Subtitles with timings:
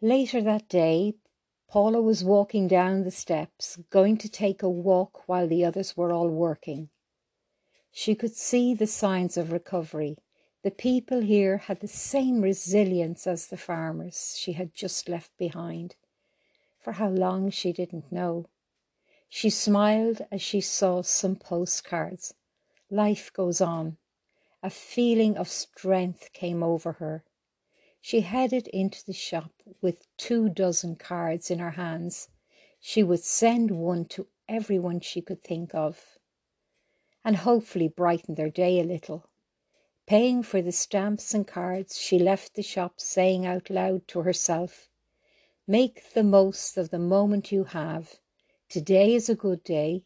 [0.00, 1.14] Later that day,
[1.68, 6.12] Paula was walking down the steps, going to take a walk while the others were
[6.12, 6.88] all working.
[7.90, 10.16] She could see the signs of recovery.
[10.62, 15.96] The people here had the same resilience as the farmers she had just left behind.
[16.80, 18.46] For how long she didn't know.
[19.28, 22.34] She smiled as she saw some postcards.
[22.88, 23.96] Life goes on.
[24.62, 27.24] A feeling of strength came over her.
[28.00, 32.28] She headed into the shop with two dozen cards in her hands.
[32.80, 36.18] She would send one to everyone she could think of
[37.24, 39.28] and hopefully brighten their day a little.
[40.06, 44.88] Paying for the stamps and cards, she left the shop saying out loud to herself,
[45.66, 48.14] Make the most of the moment you have.
[48.70, 50.02] Today is a good day.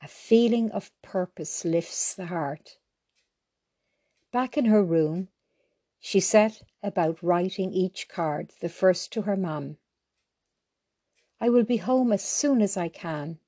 [0.00, 2.76] A feeling of purpose lifts the heart.
[4.30, 5.28] Back in her room,
[5.98, 9.76] she set about writing each card, the first to her mum.
[11.40, 13.38] I will be home as soon as I can.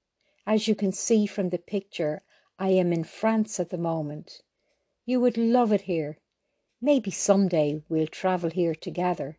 [0.47, 2.23] As you can see from the picture,
[2.59, 4.43] I am in France at the moment.
[5.05, 6.19] You would love it here.
[6.81, 9.39] Maybe someday we'll travel here together.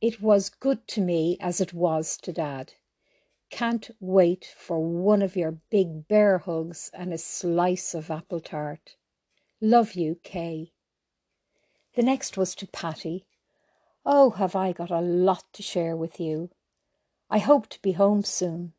[0.00, 2.74] It was good to me as it was to Dad.
[3.48, 8.96] Can't wait for one of your big bear hugs and a slice of apple tart.
[9.62, 10.73] Love you, Kay.
[11.94, 13.24] The next was to Patty.
[14.04, 16.50] Oh, have I got a lot to share with you.
[17.30, 18.72] I hope to be home soon.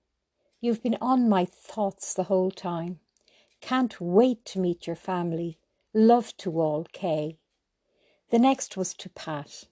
[0.59, 2.99] You've been on my thoughts the whole time.
[3.61, 5.57] Can't wait to meet your family.
[5.93, 7.37] Love to all, Kay.
[8.31, 9.63] The next was to Pat.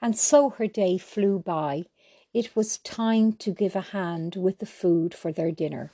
[0.00, 1.84] And so her day flew by.
[2.32, 5.90] It was time to give a hand with the food for their dinner.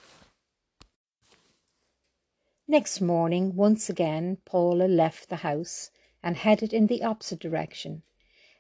[2.69, 5.91] Next morning, once again, Paula left the house
[6.23, 8.03] and headed in the opposite direction,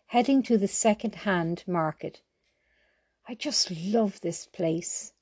[0.07, 2.23] heading to the second hand market.
[3.29, 5.13] I just love this place.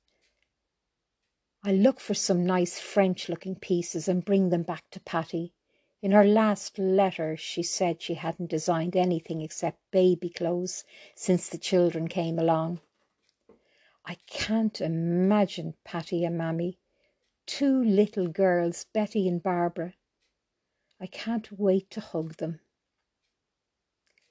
[1.65, 5.55] I look for some nice French looking pieces and bring them back to Patty.
[6.03, 11.57] In her last letter, she said she hadn't designed anything except baby clothes since the
[11.57, 12.81] children came along.
[14.05, 16.79] I can't imagine Patty and Mammy,
[17.47, 19.95] two little girls, Betty and Barbara,
[21.05, 22.61] I can't wait to hug them.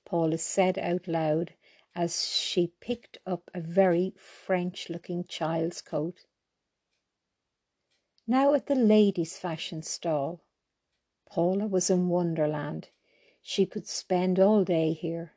[0.06, 1.54] Paula said out loud
[1.94, 6.26] as she picked up a very French looking child's coat.
[8.26, 10.42] Now at the ladies' fashion stall.
[11.28, 12.90] Paula was in Wonderland.
[13.40, 15.34] She could spend all day here.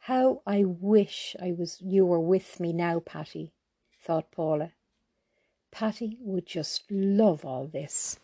[0.00, 3.52] How I wish I was you were with me now, Patty,
[4.00, 4.72] thought Paula.
[5.70, 8.18] Patty would just love all this.